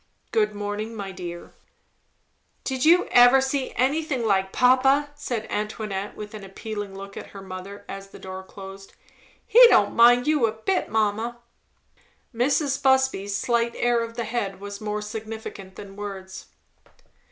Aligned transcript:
Good 0.31 0.55
morning, 0.55 0.95
my 0.95 1.11
dear!" 1.11 1.53
"Did 2.63 2.85
you 2.85 3.05
ever 3.11 3.39
see 3.39 3.71
anything 3.75 4.25
like 4.25 4.51
papa!" 4.51 5.11
said 5.13 5.45
Antoinette 5.51 6.15
with 6.17 6.33
an 6.33 6.43
appealing 6.43 6.95
look 6.97 7.15
at 7.15 7.27
her 7.37 7.41
mother, 7.43 7.85
as 7.87 8.07
the 8.09 8.17
door 8.17 8.41
closed. 8.41 8.93
"He 9.45 9.61
don't 9.67 9.93
mind 9.95 10.25
you 10.25 10.47
a 10.47 10.51
bit, 10.53 10.89
mamma." 10.89 11.37
Mrs. 12.33 12.81
Busby's 12.81 13.37
slight 13.37 13.75
air 13.75 13.99
of 14.03 14.15
the 14.15 14.23
head 14.23 14.59
was 14.59 14.81
more 14.81 15.03
significant 15.03 15.75
than 15.75 15.95
words. 15.95 16.47